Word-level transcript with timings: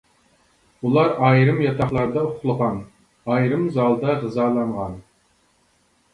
ئۇلار 0.85 1.11
ئايرىم 1.27 1.59
ياتاقلاردا 1.63 2.23
ئۇخلىغان، 2.31 2.81
ئايرىم 3.35 3.69
زالدا 3.77 4.19
غىزالانغان. 4.25 4.99